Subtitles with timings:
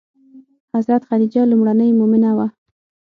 [0.73, 2.47] حضرت خدیجه لومړنۍ مومنه وه.